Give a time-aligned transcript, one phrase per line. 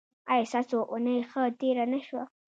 [0.31, 2.23] ایا ستاسو اونۍ ښه تیره نه شوه؟